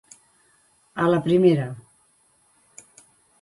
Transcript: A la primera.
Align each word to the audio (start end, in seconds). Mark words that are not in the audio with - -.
A 1.03 1.05
la 1.15 1.19
primera. 1.27 1.67